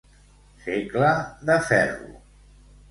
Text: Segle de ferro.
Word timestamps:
Segle 0.63 1.11
de 1.51 1.61
ferro. 1.71 2.13